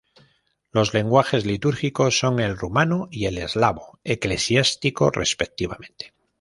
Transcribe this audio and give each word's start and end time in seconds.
Los 0.71 0.95
lenguajes 0.95 1.45
litúrgicos 1.45 2.17
son 2.17 2.39
el 2.39 2.57
rumano 2.57 3.07
y 3.11 3.27
el 3.27 3.37
eslavo 3.37 3.99
eclesiástico, 4.03 5.11
respectivamente. 5.11 6.15